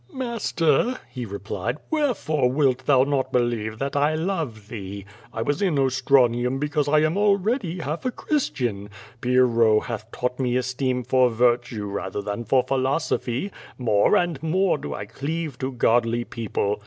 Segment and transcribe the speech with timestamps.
[0.11, 5.05] "Master, he replied, "wherefore wilt thou not believe that I love thee?
[5.31, 8.89] I was in Ostranium because I am already half a Christian.
[9.21, 13.51] Pyrrho hath taught me esteem for virtue rather than for philosophy.
[13.77, 16.79] More and more do I cleave to godly people.